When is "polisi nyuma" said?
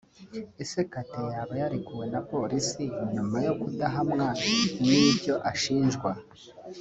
2.31-3.37